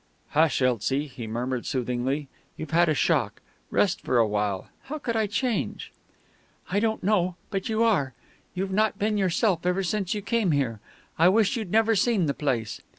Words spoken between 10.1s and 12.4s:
you came here. I wish you'd never seen the